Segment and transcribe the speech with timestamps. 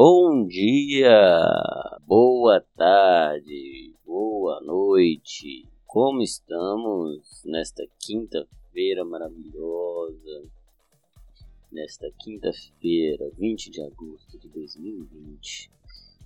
[0.00, 1.10] Bom dia,
[2.06, 5.66] boa tarde, boa noite.
[5.88, 10.44] Como estamos nesta quinta-feira maravilhosa?
[11.72, 15.68] Nesta quinta-feira, 20 de agosto de 2020.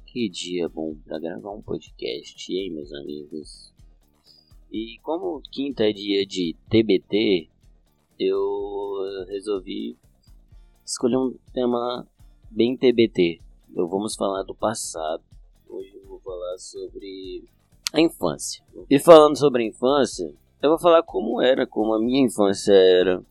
[0.05, 3.73] Que dia bom para gravar um podcast, hein, meus amigos?
[4.71, 7.49] E como quinta é dia de TBT,
[8.19, 9.97] eu resolvi
[10.85, 12.07] escolher um tema
[12.51, 13.41] bem TBT.
[13.75, 15.23] Eu vamos falar do passado.
[15.67, 17.43] Hoje eu vou falar sobre
[17.91, 18.63] a infância.
[18.91, 20.31] E falando sobre a infância,
[20.63, 23.25] eu vou falar como era, como a minha infância era,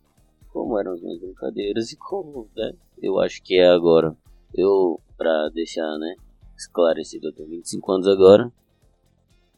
[0.51, 4.17] como eram as minhas brincadeiras e como, né, eu acho que é agora.
[4.51, 6.15] Eu, pra deixar, né,
[6.57, 8.51] esclarecido, eu tenho 25 anos agora.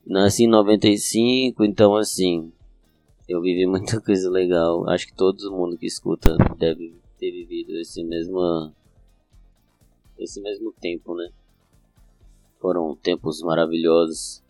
[0.05, 2.51] Nasci em 95, então assim,
[3.27, 4.89] eu vivi muita coisa legal.
[4.89, 8.73] Acho que todo mundo que escuta deve ter vivido esse mesmo
[10.23, 11.29] esse mesmo tempo, né?
[12.59, 14.43] Foram tempos maravilhosos,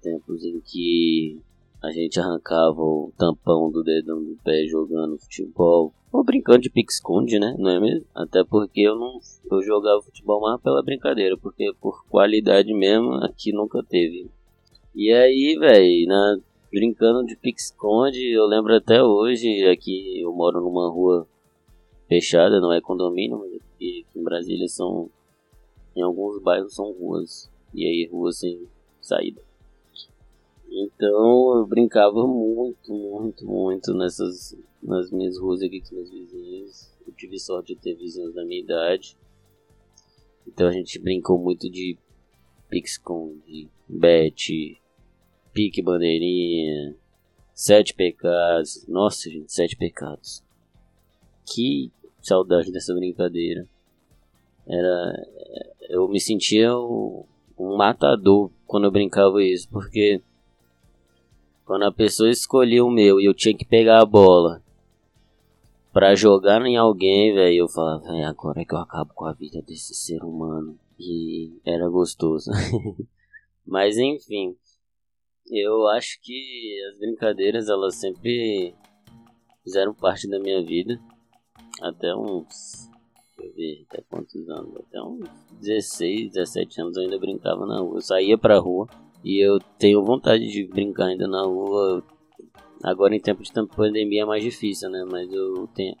[0.00, 1.40] tempos em que
[1.82, 7.38] a gente arrancava o tampão do dedão do pé jogando futebol ou brincando de pique-esconde,
[7.38, 7.54] né?
[7.58, 8.06] Não é mesmo?
[8.14, 9.18] Até porque eu não
[9.50, 14.30] eu jogava futebol mais pela brincadeira, porque por qualidade mesmo aqui nunca teve.
[14.94, 16.38] E aí, velho, na
[16.70, 21.26] brincando de pique-esconde, eu lembro até hoje, aqui eu moro numa rua
[22.08, 23.60] fechada, não é condomínio, mas em
[24.26, 25.08] Brasília são.
[25.94, 27.50] Em alguns bairros são ruas.
[27.72, 28.68] E aí ruas sem
[29.00, 29.40] saída.
[30.68, 34.56] Então eu brincava muito, muito, muito nessas.
[34.82, 36.92] nas minhas ruas aqui com meus vizinhos.
[37.06, 39.16] Eu tive sorte de ter vizinhos da minha idade.
[40.46, 41.96] Então a gente brincou muito de
[42.68, 44.80] pique-esconde, bet,
[45.52, 46.96] pique bandeirinha,
[47.54, 48.86] sete pecados.
[48.86, 50.44] Nossa, gente, sete pecados.
[51.44, 51.90] Que
[52.20, 53.68] saudade dessa brincadeira.
[54.66, 55.26] Era.
[55.88, 57.24] Eu me sentia um,
[57.58, 60.20] um matador quando eu brincava isso, porque
[61.64, 64.62] quando a pessoa escolhia o meu e eu tinha que pegar a bola
[65.92, 69.62] para jogar em alguém, velho, eu falava, agora é que eu acabo com a vida
[69.62, 70.78] desse ser humano.
[70.98, 72.50] E era gostoso.
[73.66, 74.54] Mas enfim,
[75.48, 78.74] eu acho que as brincadeiras elas sempre
[79.64, 81.00] fizeram parte da minha vida
[81.80, 82.90] até uns.
[83.54, 84.76] Ver, até quantos anos?
[84.76, 85.28] Até uns
[85.60, 87.98] 16, 17 anos eu ainda brincava na rua.
[87.98, 88.86] Eu saía pra rua
[89.24, 92.02] e eu tenho vontade de brincar ainda na rua.
[92.82, 95.04] Agora em tempo de pandemia é mais difícil, né?
[95.10, 95.96] Mas eu tenho,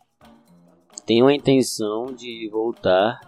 [1.04, 3.20] tenho a intenção de voltar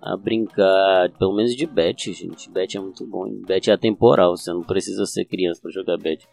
[0.00, 2.50] a brincar, pelo menos de bet, gente.
[2.50, 3.28] Bet é muito bom.
[3.46, 6.28] Bet é atemporal, você não precisa ser criança para jogar bet.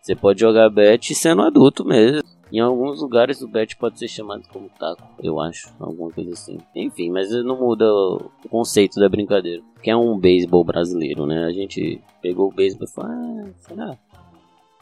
[0.00, 2.22] Você pode jogar bet sendo adulto mesmo.
[2.52, 6.58] Em alguns lugares o bet pode ser chamado como taco, eu acho, alguma coisa assim.
[6.74, 9.62] Enfim, mas não muda o conceito da brincadeira.
[9.82, 11.44] Que é um beisebol brasileiro, né?
[11.44, 13.98] A gente pegou o beisebol e falou, ah, será?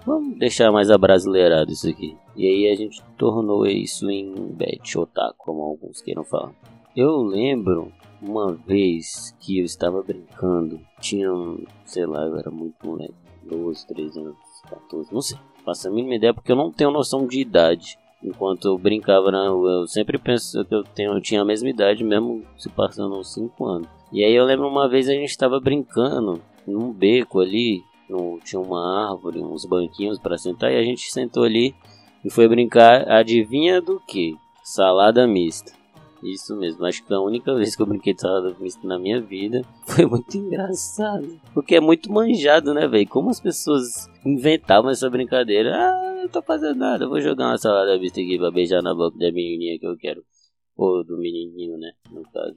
[0.07, 2.17] Vamos deixar mais abrasileirado isso aqui.
[2.35, 6.53] E aí a gente tornou isso em bet, otaku, como alguns queiram falar.
[6.97, 11.31] Eu lembro uma vez que eu estava brincando, tinha,
[11.85, 13.15] sei lá, eu era muito moleque,
[13.45, 14.37] 12, 13 anos,
[14.69, 17.99] 14, não sei faço a mínima ideia porque eu não tenho noção de idade.
[18.23, 21.69] Enquanto eu brincava na rua, eu sempre penso que eu, tenho, eu tinha a mesma
[21.69, 23.89] idade, mesmo se passando uns 5 anos.
[24.11, 28.61] E aí eu lembro uma vez a gente estava brincando num beco ali, no, tinha
[28.61, 31.75] uma árvore, uns banquinhos para sentar, e a gente sentou ali
[32.25, 34.35] e foi brincar, adivinha do que?
[34.65, 35.78] Salada mista.
[36.23, 39.21] Isso mesmo, acho que a única vez que eu brinquei de salada mista na minha
[39.21, 41.41] vida foi muito engraçado.
[41.55, 43.09] Porque é muito manjado, né, velho?
[43.09, 45.75] Como as pessoas inventavam essa brincadeira.
[45.77, 49.17] Ah, não tô fazendo nada, vou jogar uma salada mista aqui pra beijar na boca
[49.17, 50.25] da menininha que eu quero.
[50.77, 52.57] Ou do menininho, né, no caso.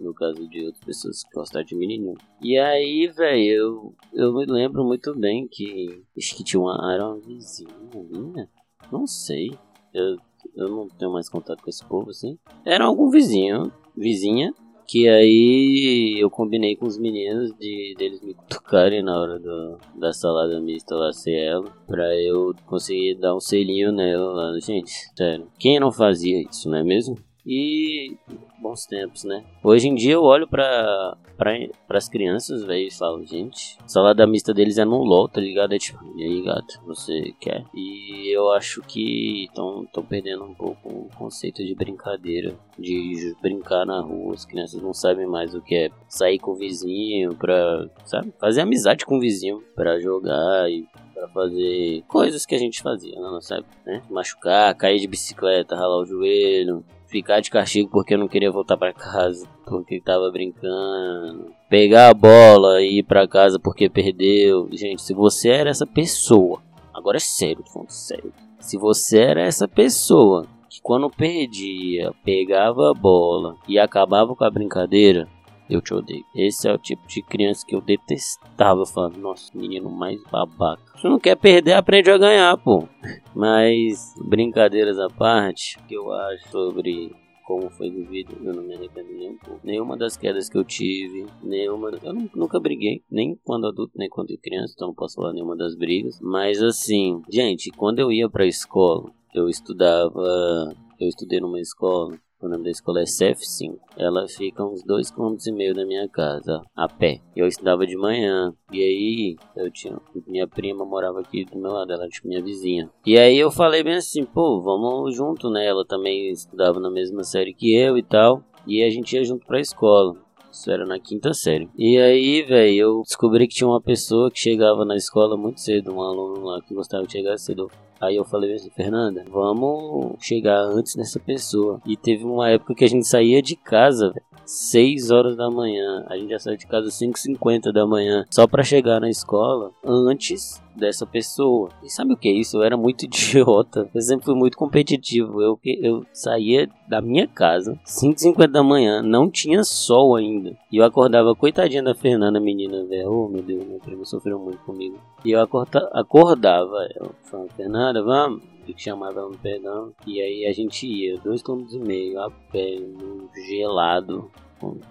[0.00, 2.16] No caso de outras pessoas que gostam de menininho.
[2.42, 6.02] E aí, velho, eu, eu me lembro muito bem que.
[6.16, 6.92] Acho que tinha uma.
[6.92, 7.70] Era uma vizinha
[8.10, 8.48] minha?
[8.90, 9.56] Não sei.
[9.94, 10.16] Eu
[10.56, 12.38] eu não tenho mais contato com esse povo, assim.
[12.64, 14.54] Era algum vizinho, vizinha,
[14.86, 20.12] que aí eu combinei com os meninos de deles me cutucarem na hora do, da
[20.12, 24.58] salada mista lá ser ela, pra eu conseguir dar um selinho nela lá.
[24.60, 27.16] Gente, sério, quem não fazia isso, não é mesmo?
[27.44, 28.16] E
[28.60, 29.44] bons tempos, né?
[29.62, 31.52] Hoje em dia eu olho pra, pra,
[31.88, 35.74] pras crianças, velho, e falo, gente, a salada mista deles é no LOL, tá ligado?
[35.74, 37.64] É tipo, e aí, gato, você quer?
[37.74, 44.00] E eu acho que estão perdendo um pouco o conceito de brincadeira, de brincar na
[44.00, 44.34] rua.
[44.34, 48.60] As crianças não sabem mais o que é sair com o vizinho pra, sabe, fazer
[48.60, 53.30] amizade com o vizinho pra jogar e para fazer coisas que a gente fazia na
[53.30, 54.02] nossa época, né?
[54.10, 58.94] Machucar, cair de bicicleta, ralar o joelho, ficar de castigo porque não queria voltar para
[58.94, 64.66] casa, porque tava brincando, pegar a bola e ir para casa porque perdeu.
[64.72, 66.62] Gente, se você era essa pessoa,
[66.92, 68.32] agora é sério, tô falando sério.
[68.58, 74.50] Se você era essa pessoa que quando perdia, pegava a bola e acabava com a
[74.50, 75.28] brincadeira,
[75.74, 76.24] eu te odeio.
[76.34, 78.84] Esse é o tipo de criança que eu detestava.
[78.86, 80.82] Falando, nossa, menino mais babaca.
[80.98, 82.88] Se não quer perder, aprende a ganhar, pô.
[83.34, 87.12] Mas, brincadeiras à parte, o que eu acho sobre
[87.44, 89.60] como foi vivido, eu não me arrependo nem um pouco.
[89.64, 91.90] Nenhuma das quedas que eu tive, nenhuma.
[92.02, 95.76] Eu nunca briguei, nem quando adulto, nem quando criança, então não posso falar nenhuma das
[95.76, 96.18] brigas.
[96.20, 100.74] Mas assim, gente, quando eu ia pra escola, eu estudava.
[100.98, 102.16] Eu estudei numa escola
[102.46, 103.78] o nome da escola é CF5.
[103.96, 107.20] Ela fica uns 2,5 km da minha casa, a pé.
[107.36, 108.52] Eu estudava de manhã.
[108.72, 109.96] E aí, eu tinha.
[110.26, 112.90] Minha prima morava aqui do meu lado, ela tinha minha vizinha.
[113.06, 115.66] E aí eu falei bem assim, pô, vamos junto, né?
[115.66, 118.42] Ela também estudava na mesma série que eu e tal.
[118.66, 120.14] E a gente ia junto pra escola.
[120.52, 121.68] Isso era na quinta série.
[121.76, 125.94] E aí, velho, eu descobri que tinha uma pessoa que chegava na escola muito cedo,
[125.94, 127.70] um aluno lá que gostava de chegar cedo.
[127.98, 131.80] Aí eu falei assim, Fernanda, vamos chegar antes dessa pessoa.
[131.86, 136.04] E teve uma época que a gente saía de casa, véio, 6 horas da manhã.
[136.08, 138.26] A gente já saiu de casa 5h50 da manhã.
[138.30, 141.70] Só para chegar na escola antes dessa pessoa.
[141.82, 142.58] E sabe o que é isso?
[142.58, 143.88] Eu era muito idiota.
[143.94, 145.40] Eu sempre fui muito competitivo.
[145.40, 150.54] Eu, eu saía da minha casa 5h50 da manhã, não tinha sol ainda.
[150.70, 153.10] E eu acordava, coitadinha da Fernanda, menina, velho.
[153.10, 154.98] Oh meu Deus, meu primo sofreu muito comigo.
[155.24, 157.10] E eu acorda, acordava ela.
[157.22, 159.92] Falando, Fernanda, vamos que chamava perdão.
[160.06, 164.30] E aí a gente ia, dois km meio a pé, no gelado.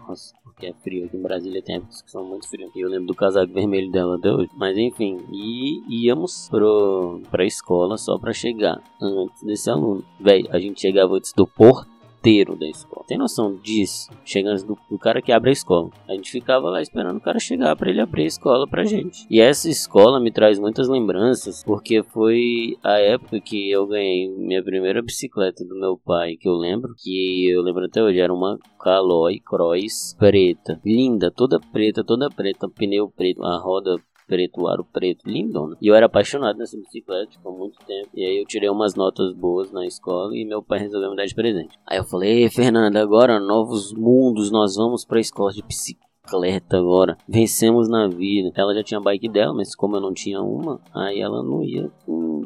[0.07, 2.75] Nossa, porque é frio aqui em Brasília, tem épocas que são muito frios.
[2.75, 4.49] E eu lembro do casaco vermelho dela até hoje.
[4.57, 10.03] Mas enfim, e íamos pro, pra escola só pra chegar antes desse aluno.
[10.19, 11.89] Véi, a gente chegava antes do porto
[12.21, 13.05] inteiro da escola.
[13.07, 14.09] Tem noção disso?
[14.23, 15.89] Chegando do, do, cara que abre a escola.
[16.07, 19.25] A gente ficava lá esperando o cara chegar para ele abrir a escola pra gente.
[19.29, 24.63] E essa escola me traz muitas lembranças, porque foi a época que eu ganhei minha
[24.63, 28.59] primeira bicicleta do meu pai, que eu lembro, que eu lembro até hoje, era uma
[28.79, 33.95] Caloi Cross preta, linda, toda preta, toda preta, pneu preto, a roda
[34.31, 35.75] preto, aro preto, lindona.
[35.81, 38.07] E eu era apaixonado nessa bicicleta por muito tempo.
[38.13, 41.25] E aí eu tirei umas notas boas na escola e meu pai resolveu me dar
[41.25, 41.77] de presente.
[41.85, 47.17] Aí eu falei, Fernanda, agora novos mundos, nós vamos pra escola de bicicleta bicicleta agora.
[47.27, 48.51] Vencemos na vida.
[48.55, 51.91] Ela já tinha bike dela, mas como eu não tinha uma, aí ela não ia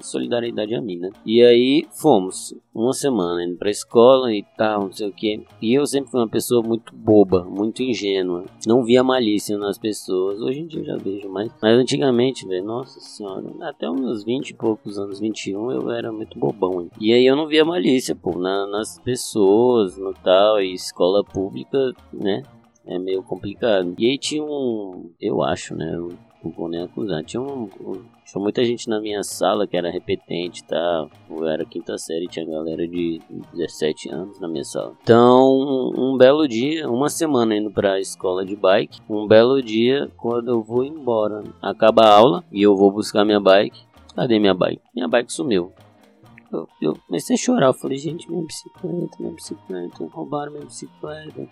[0.01, 1.09] solidariedade a mim, né?
[1.25, 5.45] E aí fomos uma semana indo pra escola e tal, não sei o que.
[5.61, 8.45] E eu sempre fui uma pessoa muito boba, muito ingênua.
[8.65, 10.41] Não via malícia nas pessoas.
[10.41, 11.51] Hoje em dia eu já vejo mais.
[11.61, 16.37] Mas antigamente, velho, nossa senhora, até uns 20 e poucos anos, 21, eu era muito
[16.37, 16.81] bobão.
[16.81, 16.89] Hein?
[16.99, 21.93] E aí eu não via malícia, pô, na, nas pessoas, no tal, e escola pública,
[22.11, 22.43] né?
[22.87, 23.93] é meio complicado.
[23.97, 25.97] E aí tinha um, eu acho, né?
[26.49, 27.23] Vou nem acusar.
[27.23, 27.67] Tinha, um,
[28.25, 31.07] tinha muita gente na minha sala que era repetente, tá?
[31.29, 33.19] Eu era quinta série, tinha galera de
[33.53, 34.93] 17 anos na minha sala.
[35.01, 39.01] Então, um belo dia, uma semana indo pra escola de bike.
[39.09, 43.39] Um belo dia, quando eu vou embora, acaba a aula e eu vou buscar minha
[43.39, 43.79] bike.
[44.15, 44.81] Cadê minha bike?
[44.93, 45.71] Minha bike sumiu.
[46.51, 47.67] Eu, eu comecei a chorar.
[47.67, 51.49] Eu falei, gente, minha bicicleta, minha bicicleta, roubaram minha bicicleta.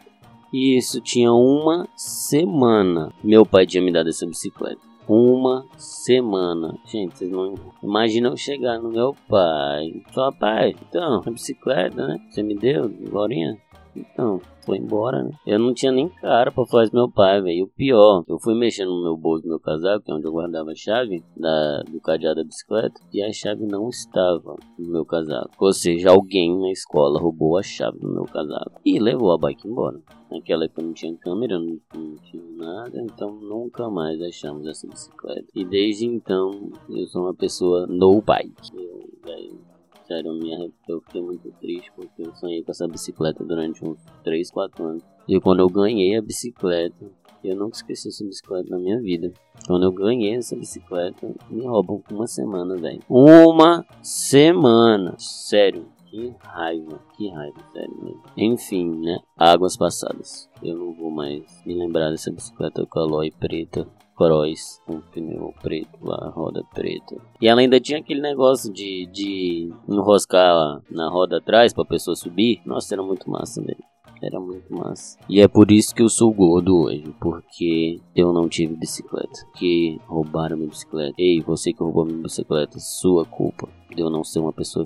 [0.53, 3.11] E isso tinha uma semana.
[3.23, 4.92] Meu pai tinha me dado essa bicicleta.
[5.07, 6.77] Uma semana.
[6.85, 10.01] Gente, vocês não imaginam eu chegar no meu pai.
[10.13, 12.19] Falar, pai, então, a bicicleta, né?
[12.29, 13.57] Você me deu, Glorinha?
[13.95, 15.31] Então, foi embora, né?
[15.45, 17.65] Eu não tinha nem cara pra isso meu pai, velho.
[17.65, 20.31] O pior, eu fui mexendo no meu bolso do meu casaco, que é onde eu
[20.31, 25.05] guardava a chave da, do cadeado da bicicleta, e a chave não estava no meu
[25.05, 25.53] casaco.
[25.59, 29.67] Ou seja, alguém na escola roubou a chave do meu casaco e levou a bike
[29.67, 29.99] embora.
[30.31, 35.45] Naquela época não tinha câmera, não, não tinha nada, então nunca mais achamos essa bicicleta.
[35.53, 38.75] E desde então eu sou uma pessoa no bike.
[38.75, 39.72] Eu, véio,
[40.13, 43.99] sério, eu, me eu fiquei muito triste porque eu sonhei com essa bicicleta durante uns
[44.23, 45.03] 3, 4 anos.
[45.27, 47.09] E quando eu ganhei a bicicleta,
[47.43, 49.33] eu nunca esqueci essa bicicleta na minha vida.
[49.65, 53.01] Quando eu ganhei essa bicicleta, me roubam por uma semana, velho.
[53.09, 55.15] Uma semana!
[55.17, 58.23] Sério, que raiva, que raiva, sério mesmo.
[58.37, 59.19] Enfim, né?
[59.37, 60.49] Águas passadas.
[60.61, 63.87] Eu não vou mais me lembrar dessa bicicleta Caloi preta.
[64.15, 67.15] Cross, um pneu preto, a roda preta.
[67.41, 72.61] E ela ainda tinha aquele negócio de, de enroscar na roda atrás pra pessoa subir.
[72.65, 73.83] Nossa, era muito massa mesmo.
[74.21, 75.19] Era muito massa.
[75.27, 79.45] E é por isso que eu sou gordo hoje, porque eu não tive bicicleta.
[79.57, 81.13] Que roubaram minha bicicleta.
[81.17, 84.85] Ei, você que roubou minha bicicleta, sua culpa de eu não ser uma pessoa.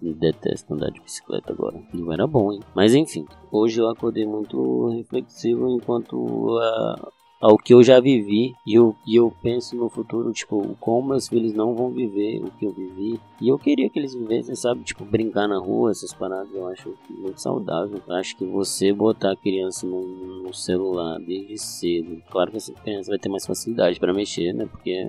[0.00, 1.78] Eu detesto andar de bicicleta agora.
[1.92, 2.60] Não era bom, hein?
[2.74, 8.74] Mas enfim, hoje eu acordei muito reflexivo enquanto a, ao que eu já vivi e
[8.74, 12.66] eu, e eu penso no futuro, tipo, como meus filhos não vão viver o que
[12.66, 13.18] eu vivi.
[13.40, 14.82] E eu queria que eles vivessem, sabe?
[14.82, 18.00] Tipo, brincar na rua, essas paradas, eu acho muito saudável.
[18.06, 22.74] Eu acho que você botar a criança no, no celular desde cedo, claro que essa
[22.74, 24.66] criança vai ter mais facilidade para mexer, né?
[24.66, 25.08] Porque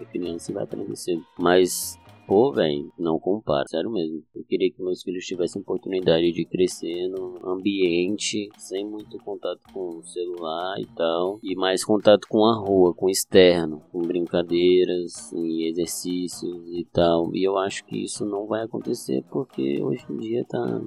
[0.00, 1.24] a criança vai aprender cedo.
[1.38, 4.22] Mas Pô, velho, não compara, sério mesmo.
[4.34, 9.96] Eu queria que meus filhos tivessem oportunidade de crescer num ambiente sem muito contato com
[9.96, 15.32] o celular e tal, e mais contato com a rua, com o externo, com brincadeiras
[15.32, 17.34] e exercícios e tal.
[17.34, 20.82] E eu acho que isso não vai acontecer porque hoje em dia tá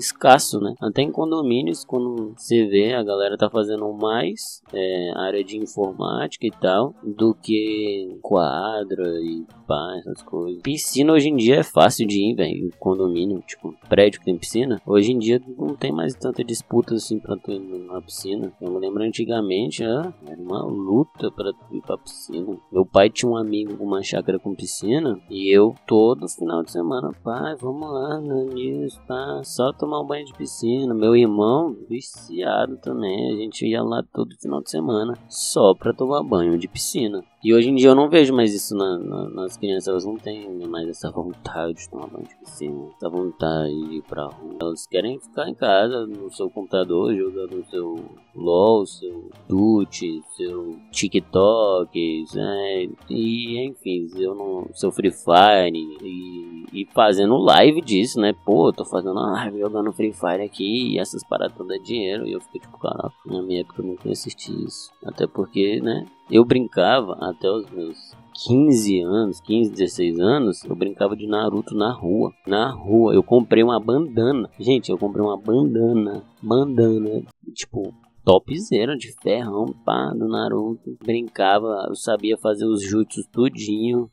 [0.00, 0.74] escasso, né?
[0.80, 6.46] Até em condomínios, quando você vê, a galera tá fazendo mais é, área de informática
[6.46, 10.62] e tal, do que quadra e pá, essas coisas.
[10.62, 14.80] Piscina hoje em dia é fácil de ir, velho, condomínio, tipo, prédio que tem piscina.
[14.86, 18.52] Hoje em dia não tem mais tanta disputa assim pra tu ir na piscina.
[18.60, 22.56] Eu lembro antigamente, ah, era uma luta pra tu ir pra piscina.
[22.72, 26.72] Meu pai tinha um amigo com uma chácara com piscina e eu todo final de
[26.72, 30.94] semana, pai, vamos lá, nisso, pá, só tomar tomar um banho de piscina.
[30.94, 33.32] Meu irmão, viciado também.
[33.32, 37.24] A gente ia lá todo final de semana só pra tomar banho de piscina.
[37.42, 40.14] E hoje em dia eu não vejo mais isso na, na, nas crianças, elas não
[40.16, 44.58] têm mais essa vontade de tomar banho de piscina, essa vontade de ir pra rua.
[44.60, 47.94] Elas querem ficar em casa, no seu computador, jogando o seu
[48.34, 52.88] LOL, seu Dut, seu TikTok, né?
[53.08, 58.32] e enfim, eu não, seu Free Fire, e, e fazendo live disso, né?
[58.44, 61.76] Pô, eu tô fazendo uma live jogando Free Fire aqui, e essas paradas não dá
[61.78, 64.90] dinheiro, e eu fico tipo, caraca, na minha época eu nunca assisti isso.
[65.04, 66.06] Até porque, né?
[66.30, 68.14] Eu brincava até os meus
[68.46, 72.32] 15 anos, 15, 16 anos, eu brincava de Naruto na rua.
[72.46, 74.48] Na rua, eu comprei uma bandana.
[74.58, 76.22] Gente, eu comprei uma bandana.
[76.40, 77.22] Bandana,
[77.52, 77.92] tipo,
[78.24, 80.96] topzera de ferrão, pá, do Naruto.
[81.04, 84.10] Brincava, eu sabia fazer os jutsus tudinho.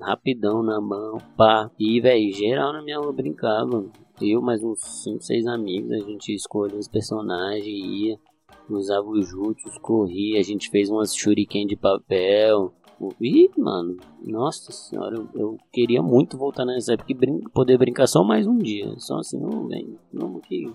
[0.00, 1.70] Rapidão na mão, pá.
[1.78, 3.84] E, velho, geral na minha rua brincava.
[4.20, 8.18] Eu, mais uns 5, 6 amigos, a gente escolhia os personagens e ia
[8.68, 12.72] usava os jutsus, corria, a gente fez umas shuriken de papel.
[13.20, 18.06] Ih, mano, nossa senhora, eu, eu queria muito voltar nessa época e brin poder brincar
[18.06, 18.94] só mais um dia.
[18.98, 20.72] Só assim, não, velho, não, que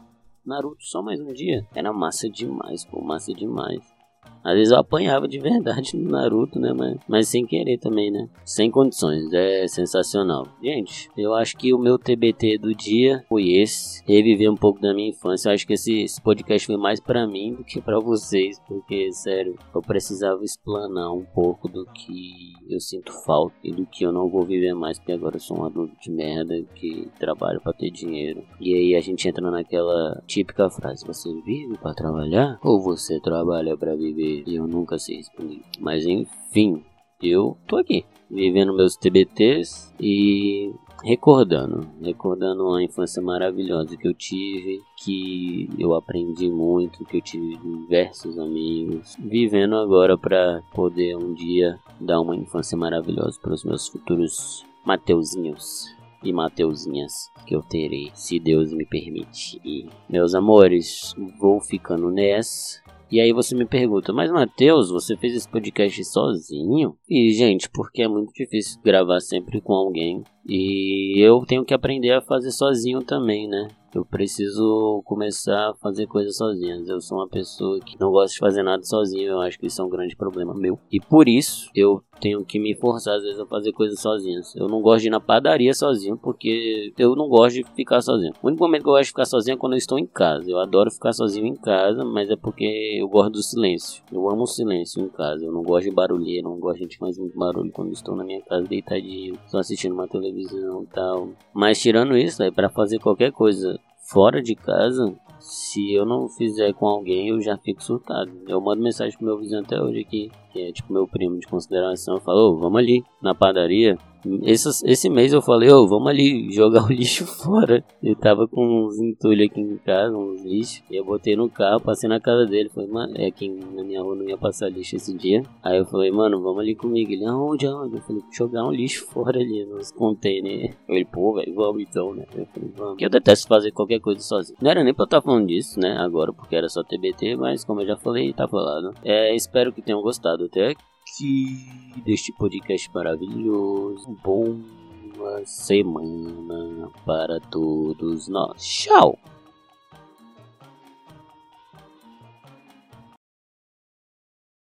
[0.49, 1.63] Naruto só mais um dia.
[1.75, 3.98] Era massa demais, pô, massa demais.
[4.43, 6.73] Às vezes eu apanhava de verdade no Naruto, né?
[6.73, 8.27] Mas, mas sem querer também, né?
[8.45, 9.31] Sem condições.
[9.33, 10.47] É sensacional.
[10.61, 14.03] Gente, eu acho que o meu TBT do dia foi esse.
[14.05, 15.49] Reviver um pouco da minha infância.
[15.49, 18.59] Eu acho que esse, esse podcast foi mais para mim do que para vocês.
[18.67, 24.05] Porque, sério, eu precisava explanar um pouco do que eu sinto falta e do que
[24.05, 24.97] eu não vou viver mais.
[24.97, 28.43] Porque agora eu sou um adulto de merda que trabalho para ter dinheiro.
[28.59, 32.57] E aí a gente entra naquela típica frase: Você vive para trabalhar?
[32.63, 34.18] Ou você trabalha para viver?
[34.21, 35.61] E eu nunca sei responder.
[35.79, 36.83] Mas enfim,
[37.21, 40.73] eu tô aqui, vivendo meus TBTs e
[41.03, 47.57] recordando, recordando a infância maravilhosa que eu tive, que eu aprendi muito, que eu tive
[47.57, 53.87] diversos amigos, vivendo agora para poder um dia dar uma infância maravilhosa para os meus
[53.87, 55.85] futuros Mateuzinhos
[56.23, 59.89] e Mateuzinhas que eu terei, se Deus me permitir.
[60.09, 62.81] Meus amores, vou ficando nessa.
[63.11, 66.95] E aí você me pergunta, mas Matheus, você fez esse podcast sozinho?
[67.09, 70.23] E, gente, porque é muito difícil gravar sempre com alguém.
[70.47, 73.67] E eu tenho que aprender a fazer sozinho também, né?
[73.93, 76.87] Eu preciso começar a fazer coisas sozinhas.
[76.87, 79.31] Eu sou uma pessoa que não gosta de fazer nada sozinho.
[79.31, 80.79] Eu acho que isso é um grande problema meu.
[80.91, 84.55] E por isso eu tenho que me forçar às vezes a fazer coisas sozinhas.
[84.55, 88.33] Eu não gosto de ir na padaria sozinho porque eu não gosto de ficar sozinho.
[88.43, 90.49] O único momento que eu gosto de ficar sozinho é quando eu estou em casa.
[90.49, 94.03] Eu adoro ficar sozinho em casa, mas é porque eu gosto do silêncio.
[94.11, 95.45] Eu amo o silêncio em casa.
[95.45, 98.41] Eu não gosto de barulheira, não gosto de mais muito barulho quando estou na minha
[98.41, 101.29] casa deitadinho, só assistindo uma televisão e tal.
[101.53, 103.78] Mas tirando isso, é para fazer qualquer coisa
[104.11, 108.31] fora de casa, se eu não fizer com alguém, eu já fico surtado.
[108.47, 111.47] Eu mando mensagem pro meu vizinho até hoje aqui, que é tipo meu primo de
[111.47, 112.15] consideração.
[112.15, 113.97] Eu falo, oh, vamos ali na padaria.
[114.43, 117.83] Esse, esse mês eu falei, oh, vamos ali jogar o lixo fora.
[118.03, 120.83] Eu tava com uns entulhos aqui em casa, uns lixos.
[120.89, 122.69] E eu botei no carro, passei na casa dele.
[122.69, 125.43] Falei, mano, é que na minha rua não ia passar lixo esse dia.
[125.63, 127.11] Aí eu falei, mano, vamos ali comigo.
[127.11, 127.95] Ele, aonde, aonde?
[127.95, 130.75] Eu falei, jogar um lixo fora ali nos containers.
[130.87, 132.25] Ele, pô, velho, vamos então, né?
[132.35, 132.91] Eu falei, vamos.
[132.91, 134.57] Porque eu detesto fazer qualquer coisa sozinho.
[134.61, 135.95] Não era nem pra eu estar falando disso, né?
[135.97, 138.93] Agora, porque era só TBT, mas como eu já falei, tá falado.
[139.03, 144.07] É, espero que tenham gostado até aqui deste podcast maravilhoso.
[144.23, 148.63] Boa semana para todos nós.
[148.63, 149.17] Tchau!